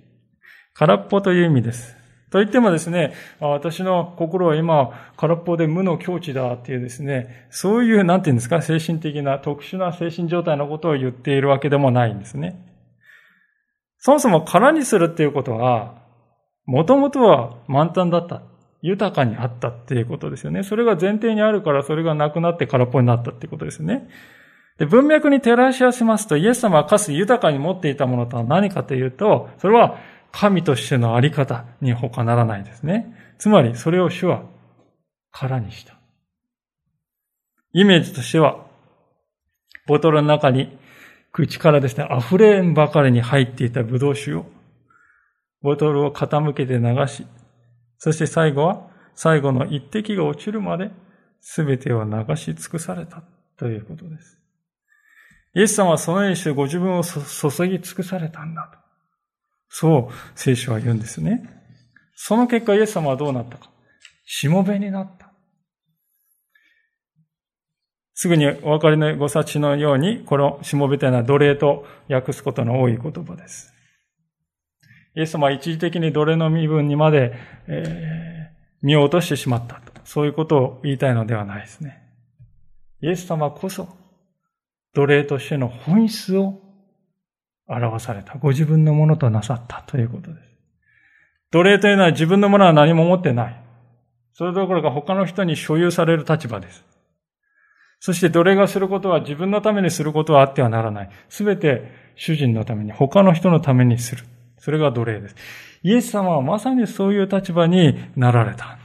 [0.74, 1.96] 空っぽという意味です。
[2.30, 12.67] と言ってもですね、私の心は今空っぽで無の境地だっていうですね、そういう、なんていうんですか、精神的な特殊な精神状態のことを言っているわけでもないんですね。
[13.98, 16.02] そもそも空にするっていうことは、
[16.66, 18.42] もともとは満タンだった。
[18.80, 20.62] 豊かにあったっていうことですよね。
[20.62, 24.08] それが前提にあるからそれがなくなって空っぽになったっていうことですよね。
[24.78, 29.98] で、文脈に照らし合わせますと、イエス様はかつ豊かに持っていたものとは何かというと、それは
[30.30, 33.12] 神としてのあり方に他ならないですね。
[33.38, 34.44] つまり、それを主は
[35.32, 35.94] 空にした。
[37.72, 38.64] イメージとしては、
[39.88, 40.77] ボトルの中に
[41.32, 44.46] 口からですね、溢れんばかりに入っていたブドウ酒を、
[45.62, 47.26] ボトルを傾けて流し、
[47.98, 50.90] そして最後は、最後の一滴が落ちるまで、
[51.40, 53.22] すべてを流し尽くされた
[53.56, 54.38] ということです。
[55.54, 58.78] イエス様はそのようにしてご自分を注ぎ尽くされたんだと。
[59.68, 61.48] そう、聖書は言うんですね。
[62.14, 63.70] その結果、イエス様はどうなったか。
[64.24, 65.27] しもべになった。
[68.20, 73.72] すぐにお分かりのご察知のように、このしもべというのは奴隷と訳すことの多い言葉です。
[75.14, 77.32] イエス様は一時的に奴隷の身分にまで、
[77.68, 79.92] えー、身を落としてしまったと。
[80.02, 82.02] そういうことを言いたいのではないですね。
[83.02, 83.88] イエス様こそ、
[84.94, 86.60] 奴隷としての本質を
[87.68, 88.34] 表された。
[88.34, 90.42] ご自分のものとなさったということです。
[91.52, 93.62] 奴隷というのは自分のものは何も持ってない。
[94.32, 96.84] それどころか他の人に所有される立場です。
[98.00, 101.10] そして奴隷がすることは自分のためにすることはあってはならない。
[101.28, 104.24] すべて主人のために、他の人のためにする。
[104.58, 105.36] それが奴隷です。
[105.82, 108.78] イエス様はまさにそういう立場になられた。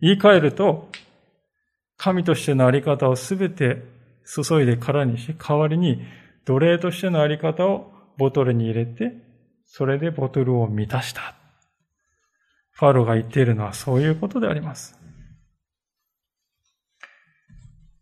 [0.00, 0.88] 言い換えると、
[1.96, 3.82] 神としてのあり方をすべて
[4.24, 6.02] 注いで空にし、代わりに
[6.44, 9.12] 奴隷としてのあり方をボトルに入れて、
[9.64, 11.34] それでボトルを満たした。
[12.72, 14.98] ファローが言っているのはそういうことであります。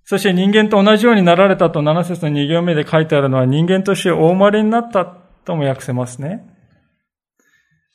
[0.04, 6.46] そして人間と同じようになられたと7節の2行目で書いてあるのは人間として大生まれになったとも訳せますね。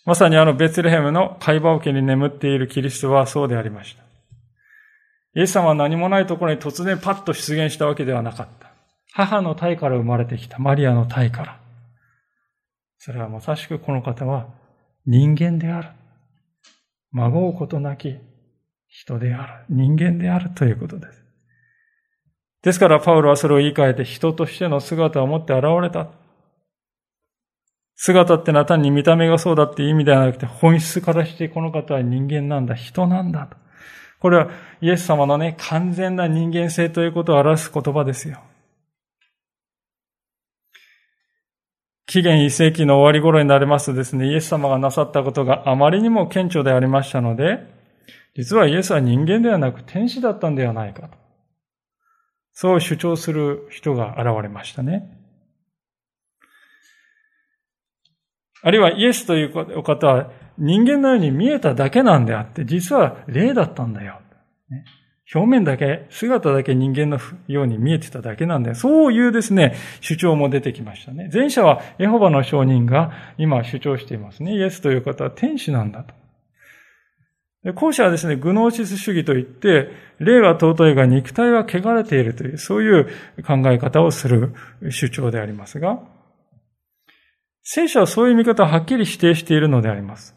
[0.06, 4.04] まさにあのベツレヘムの会話桶に眠っているキリストはそうでありました。
[5.36, 8.72] イエス様は何もないところに突然パッと出現したわけではなかった。
[9.14, 10.58] 母の体から生まれてきた。
[10.58, 11.60] マリアの体から。
[12.98, 14.48] それはまさしくこの方は
[15.06, 15.90] 人間である。
[17.12, 18.18] 孫うことなき
[18.88, 19.66] 人である。
[19.70, 21.29] 人間であるということです。
[22.62, 26.08] ですから、パウロはそれを言い換えて人としての姿を持って現れた。
[27.96, 33.58] 姿ってのは単に見た目がそうだっていう意味ではなくて、本質からしてこの方は人間なんだ、人なんだと。
[34.20, 34.50] これは
[34.82, 38.42] イエス様のね、完全な人間性ということを表す言葉ですよ。
[42.06, 47.60] 紀元一世紀の終わり頃になりますとですね、イエス様がなさったことがあまりにも顕著でありましたので、
[48.36, 51.29] 実はイエスは人間ではなく天使だったんではないかと。
[52.62, 55.18] そう主張する人が現れましたね。
[58.62, 64.20] あるいはイエスというお方は人間のように見えただけなんであって、実は霊だったんだよ。
[65.34, 67.18] 表面だけ、姿だけ人間の
[67.48, 68.76] ように見えてただけなんだよ。
[68.76, 71.30] そういうですね、主張も出てきましたね。
[71.32, 74.58] 前者はエホバの証人が今主張していますね。
[74.58, 76.19] イエスという方は天使なんだと。
[77.66, 83.06] 後者はですね、グノーシス主義といって、霊は尊いが肉体は汚れているという、そういう
[83.46, 84.54] 考え方をする
[84.90, 86.00] 主張でありますが、
[87.62, 90.36] 聖書はそういう見方をはっきり否定しているのであります。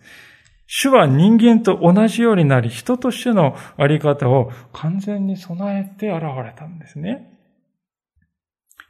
[0.67, 7.29] 主は人間と同じようになり、人としてのあり方を完全に備えて現れたんですね。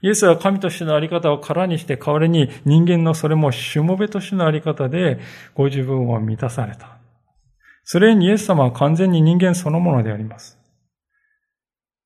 [0.01, 5.21] イエスは神としてのあり方を空にして代わりに人間のそれもしもべとしてのあり方で
[5.55, 7.02] ご自分を満たされた。
[7.85, 10.59] それにイエス様は完全に人間そのものであります。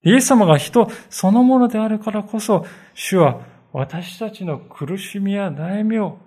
[0.02, 3.40] イエス様が人そのものであるからこそ、主は
[3.72, 6.18] 私たちの苦しみや悩みを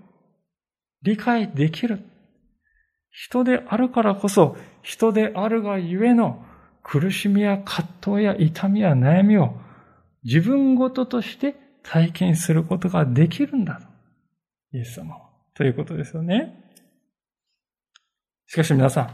[1.01, 2.01] 理解できる。
[3.09, 6.45] 人であるからこそ、人であるがゆえの
[6.83, 9.55] 苦しみや葛藤や痛みや悩みを
[10.23, 13.81] 自分ごととして体験することができるんだ。
[14.73, 15.29] イエス様は。
[15.53, 16.53] ということですよね。
[18.47, 19.09] しかし皆さん、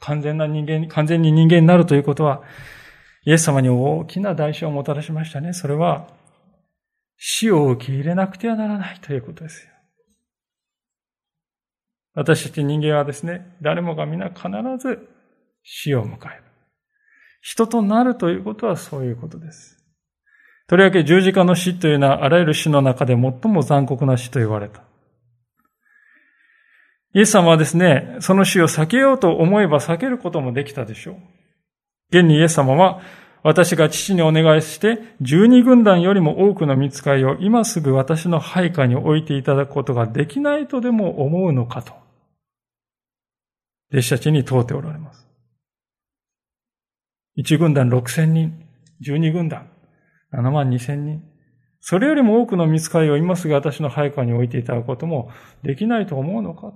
[0.00, 2.42] 完全な人間、完全に人間になるということは、
[3.24, 5.52] イエス様に大きな代償をもたらしましたね。
[5.52, 6.08] それは、
[7.16, 9.70] 死を受け入れなくてはならないということですよ。
[12.14, 15.08] 私たち人間はですね、誰もが皆必ず
[15.62, 16.42] 死を迎える。
[17.40, 19.84] 人となるということはそういうことです。
[20.66, 24.82] とりわけ十字架の死というのはあらゆる死の中で最も残酷な死と言われた。
[27.14, 31.16] イエス様はですね、その死を避けようと思えば避けることもできたでしょう。
[32.10, 33.00] 現にイエス様は、
[33.44, 41.92] 私が父にお願いして、十二軍団よりも多くの見つかりを今すぐ私の配下に置いていただくことができないとでも思うのかと、
[43.92, 45.28] 弟子たちに問うておられます。
[47.36, 48.60] 一軍団六千人、
[49.00, 49.70] 十二軍団
[50.32, 51.22] 七万二千人、
[51.80, 55.30] それよりも多くの見つかりを今すぐ私の配下に置いていただくことも
[55.62, 56.72] できないと思うのか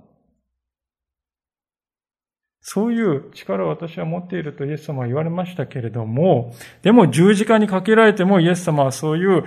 [2.61, 9.45] そういう力を私は持っているとイエス様は言われましたけれども、でも十字架にかけられてもイエス様はそういう、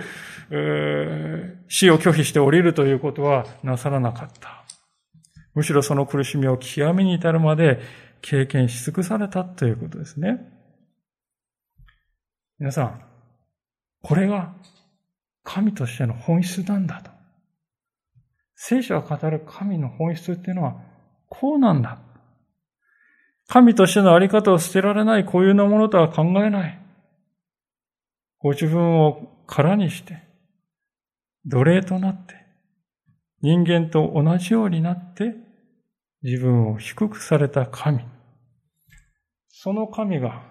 [0.49, 4.63] えー、死を拒否して降りるということはなさらなかった。
[5.53, 7.79] むしろその苦しみを極めに至るまで
[8.21, 10.39] 経験し尽くされたということですね。
[12.57, 13.01] 皆さん、
[14.01, 14.53] これが
[15.43, 17.11] 神としての本質なんだと。
[18.55, 20.81] 聖書が語る神の本質っていうのは
[21.29, 21.99] こうなんだ。
[23.47, 26.79] 神としてのあり方を捨てられない固有のものとは考えない。
[28.39, 30.23] ご自分を空にして、
[31.45, 32.35] 奴隷となって、
[33.41, 35.35] 人間と同じようになって、
[36.23, 37.99] 自分を低くされた神。
[39.49, 40.43] その神が、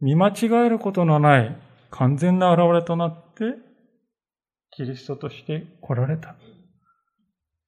[0.00, 1.56] 見間違えることのない
[1.90, 3.54] 完全な現れとなって、
[4.70, 6.36] キリストとして来られた。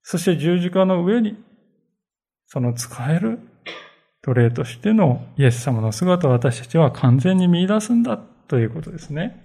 [0.02, 1.36] そして十字架の上に、
[2.46, 3.38] その使える
[4.22, 8.18] 奴隷としてのイエス様の姿を私たちは完全に見出すんだ
[8.48, 9.42] ということですね。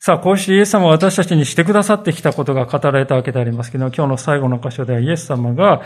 [0.00, 5.82] さあ、こうしてイエス様は私たちにしてくださってきたことが語られたわけでありますけど、今日の最後の箇所ではイエス様が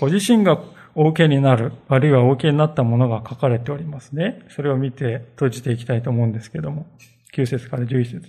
[0.00, 0.58] ご自身が
[0.96, 4.42] お受けになる、あるいはお受けになったものが書かれておりますね。
[4.48, 6.86] それを見て閉じていきたいと思うんですけども。
[7.32, 8.28] 9節から11節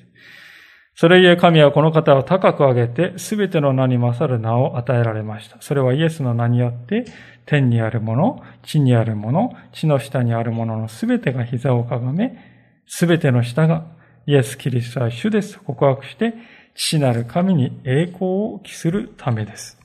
[1.01, 5.57] それゆえ神はこの方を高く上げて、すべての名に勝る名を与えられました。
[5.59, 7.05] それはイエスの名によって、
[7.47, 12.37] 天にあるもの、地にあるもの、地の下にあるもののすべてが膝をかがめ、
[12.85, 13.87] すべての下が
[14.27, 16.35] イエス・キリストは主ですと告白して、
[16.75, 19.80] 父なる神に栄光を期するためです。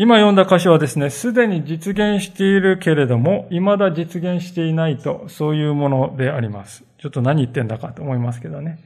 [0.00, 6.84] 今読んだ箇所はですね、すでに実現しているけれども、未だ実現していないと、そういうものであります。
[6.98, 8.78] ちょっと何言ってんだかと思いますけどね。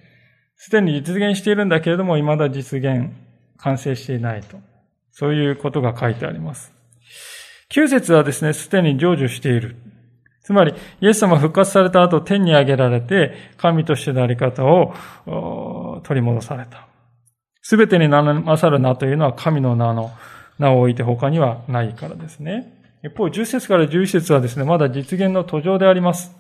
[0.57, 3.11] すでに実現しているんだけれども、未だ実現、
[3.59, 4.57] 完成していないと。
[5.11, 6.73] そういうことが書いてあります。
[7.73, 9.77] 9節はですね、すでに成就している。
[10.43, 14.95] つまり、イエス様復活された後、天に上げられて、神としてのあり方を
[16.05, 16.87] 取り戻された。
[17.61, 20.11] すべてに勝る名というのは神の名の
[20.63, 22.73] 名を置いて他にはないからですね。
[23.05, 26.35] 一方、10節から11節はですね、まだ実現の途上であります。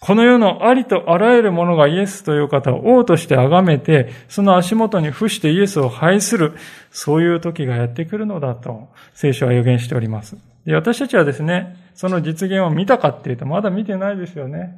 [0.00, 6.54] この世のありとあらゆるものがイエスという方を王として崇めて、その足元に伏してイエスを拝する、
[6.90, 10.36] そういう時がやってくるのだと、聖書は予言しております。
[10.66, 14.76] で私たちはですね、その実現を見たかっていうと、まだ見てないですよね。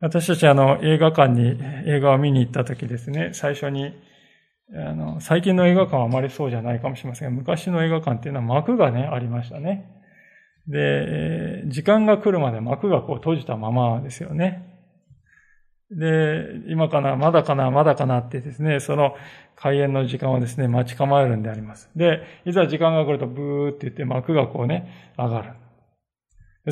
[0.00, 3.94] 私たちあの映画館に映画を見に行った時ですね、最初に
[4.72, 9.90] あの、最近の映画館はあまりそうじゃないかもしれませんが、昔の映画館っていうのは幕がね、ありましたね。
[10.66, 14.70] で、時間が来るまで幕がこう閉じたままですよね。
[15.90, 19.14] で、今かな、まだかな、まだかなってですね、その
[19.56, 21.90] 開演の時間をですね、待ち構えるんであります。
[21.94, 25.52] で、いざ時間が来るとブーって言って幕がこうね、上がる。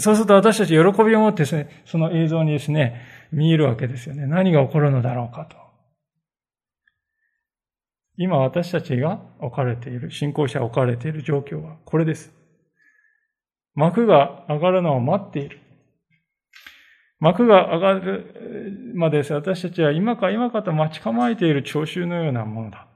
[0.00, 4.26] そうすると私たち喜びを持ってですね、その映像にですね、見えるわけですよね。
[4.26, 5.61] 何が起こるのだろうかと。
[8.16, 12.32] 今私たちが置かれている、信仰者が置かれている状況はこれです。
[13.74, 15.58] 幕が上がるのを待っている。
[17.18, 19.22] 幕が上がるまで。
[19.30, 22.86] 私たちは今か今かと待ち構えている聴衆のようなものだ。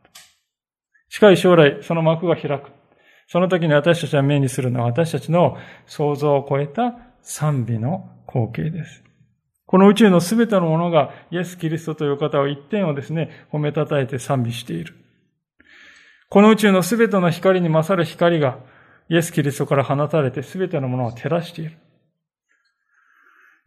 [1.08, 2.70] 近い将来、その幕が開く。
[3.28, 5.56] その時に私たちは目にするのは私たちの
[5.86, 9.02] 想像を超えた賛美の光景です。
[9.64, 15.05] この宇宙のすべてのものがイエス・キリストという方を一点をですね、褒めたたえて賛美している。
[16.28, 18.58] この宇宙のすべての光に勝る光が
[19.08, 21.76] イエス・キリストから放たれてすべてのものを照らしている。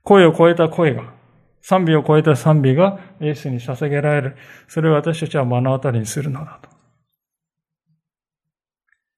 [0.04, 1.14] 声を超えた声が、
[1.62, 4.38] 賛美を超えた賛美がイエスに捧げられる。
[4.68, 6.70] それを私たちは目の当たりにするのだと。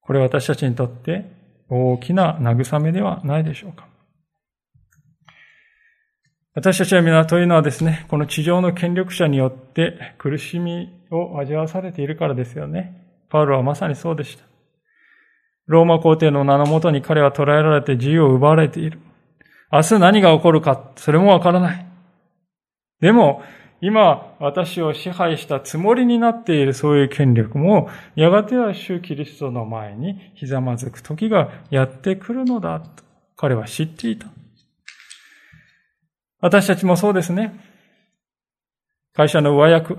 [0.00, 1.30] これは私たちにとって
[1.68, 3.86] 大きな慰めではないでしょうか。
[6.54, 13.01] 私たちは皆というのはですね、この地上の権力者によって苦しみを味わわされているからですよね。
[13.32, 14.44] パウロはまさにそうでした。
[15.66, 19.00] ローマ皇帝の名のもとに彼は捕らえられて自由を奪われている。
[19.72, 21.86] 明日何が起こるか、それもわからない。
[23.00, 23.42] でも、
[23.80, 33.02] 今、私を支配したつもりになっているそういう権力も、やがては主キリストの前にひざまずく時がやってくるのだと、
[33.34, 34.26] 彼は知っていた。
[36.42, 37.58] 私たちもそうですね。
[39.14, 39.98] 会社の上役、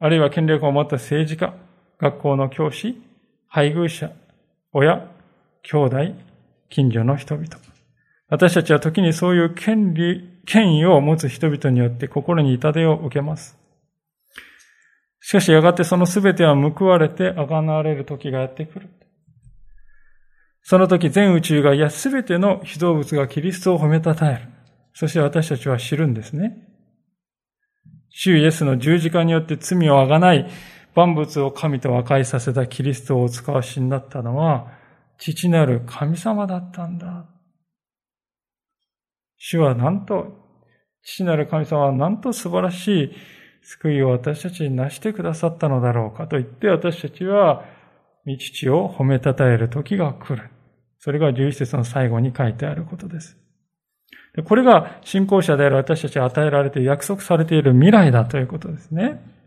[0.00, 1.54] あるいは権力を持った政治家、
[1.98, 3.00] 学校の教師、
[3.48, 4.12] 配偶者、
[4.72, 5.08] 親、
[5.62, 5.96] 兄弟、
[6.70, 7.48] 近所の人々。
[8.28, 13.58] 私たちは時にそういう権利、権威を持つ人々によって心に痛手を受けます。
[15.20, 18.88] しかしやがてその全ては報われて贖われる時がやってくる。
[20.62, 24.40] その時全宇宙が、いや全ての被造物がキリストを褒めたたえる。
[24.92, 26.68] そして私たちは知るんですね。
[28.10, 30.48] 主イエスの十字架によって罪をあがない、
[30.94, 34.72] 万物を神と和解させたキリストをお使わしになったのは、
[35.18, 37.26] 父なる神様だったんだ。
[39.36, 40.26] 主はなんと、
[41.02, 43.12] 父なる神様はなんと素晴らしい
[43.62, 47.64] 救いを私たちに成してくださったのだろうかと言って私たちは、
[48.26, 50.50] 御父を褒めたたえる時が来る。
[50.98, 53.36] それが11節の最後に書いてあることです。
[54.44, 59.37] これが信仰者である私たちに与えられて約束されている未来だということですね。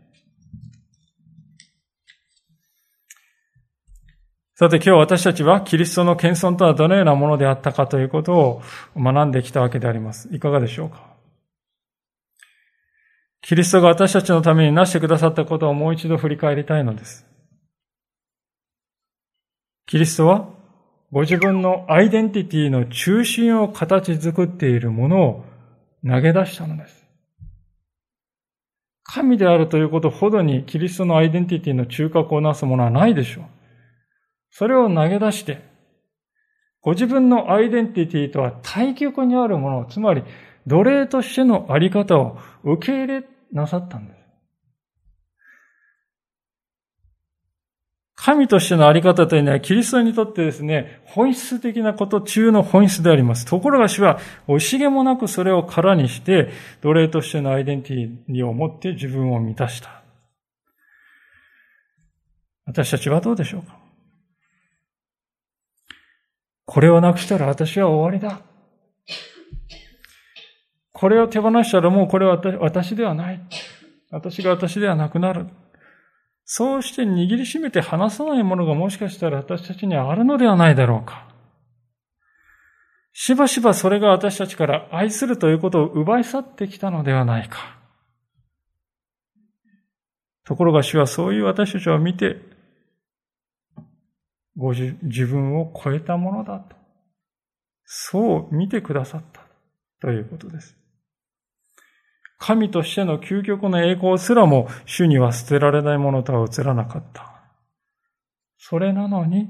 [4.62, 8.62] さて今日私たちはキリストの謙遜とはどのようなものであったかということを
[8.96, 10.28] 学んできたわけであります。
[10.30, 11.04] いかがでしょうか？
[13.40, 17.26] キリストが私たちのためになしてくださったことをもう一度振り返りたいのです。
[19.88, 20.48] キリストは
[21.10, 25.44] ご自分のアイデンティティの中心を形作っているものを
[26.06, 27.04] 投げ出したのです。
[29.02, 33.44] 神であるということほどにキリストのアイデンティティの中核をなすものはないでしょう。
[34.52, 35.62] それを投げ出して、
[36.80, 40.22] ご自分のアイデンティティとは対極にあるもの、つまり
[40.66, 44.18] 奴隷としてのあり方を受け入れなさったんです。
[48.14, 53.44] 神としてのあり方というのは、キリストにとってですね、本質的なこと中の本質であります。
[53.44, 56.50] ところが主は、惜しげもなくそれを空にして、
[56.82, 60.04] 奴隷としてのアイデンティティを持って自分を満たした。
[62.64, 63.81] 私たちはどうでしょうか？
[66.64, 68.42] これをなくしたら私は終わりだ。
[70.92, 73.40] これを手放したらもうこれは私ではない。
[74.10, 75.48] 私が私ではなくなる。
[76.44, 81.28] そうして握りしめて離さないものがもしかしたら私たちにあるのではないだろうか。
[83.12, 87.78] しばしばそれが私たちから愛するということを奪い去ってきたのではないか。
[90.44, 92.36] ところが主はそういう私たちを見て、
[94.56, 96.76] ご自分を超えたものだと。
[97.84, 99.42] そう見てくださった
[100.00, 100.76] ということです。
[102.38, 107.32] 神としての究極の栄光すらも主には捨てられないものとは映らなかった。
[108.58, 109.48] それなのに、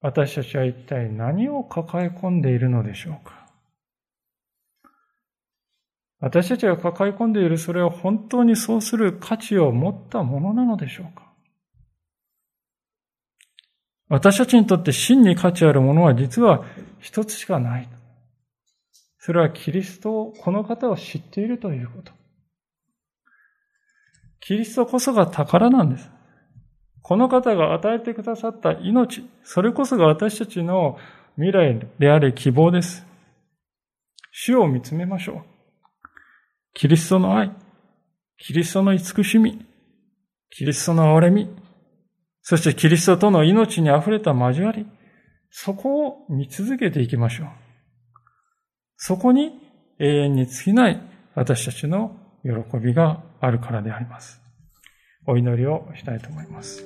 [0.00, 3.46] 私たちは一体何を抱え込んでいるのでしょうか
[6.22, 11.31] 私たちが抱え込んでいるそれは本当にそうする価値を持ったものなのでしょうか
[14.12, 16.66] 私たちにとって真に価値あるものは実は
[17.00, 17.88] 一つしかない。
[19.18, 22.12] それはキリストを、この方を知っているということ。
[24.40, 26.10] キリストこそが宝なんです。
[27.00, 30.98] この方が与えてくださった命、それこそが私たちの
[31.36, 33.06] 未来であり希望です。
[34.30, 35.42] 主を見つめましょう。
[36.74, 37.50] キリストの愛、
[38.36, 39.64] キリストの慈しみ、
[40.50, 41.61] キリストの憐れみ、
[42.42, 44.86] そしてキリストとの命に溢れた交わり、
[45.50, 47.48] そこを見続けていきましょう。
[48.96, 49.60] そこに
[49.98, 51.00] 永遠に尽きない
[51.34, 54.40] 私たちの喜びがあるからであります。
[55.26, 56.84] お祈りをしたいと思います。